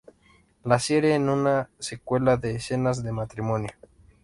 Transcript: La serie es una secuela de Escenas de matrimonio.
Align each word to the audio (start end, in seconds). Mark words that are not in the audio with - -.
La 0.63 0.79
serie 0.79 1.13
es 1.13 1.21
una 1.21 1.69
secuela 1.77 2.35
de 2.35 2.55
Escenas 2.55 3.03
de 3.03 3.11
matrimonio. 3.11 3.69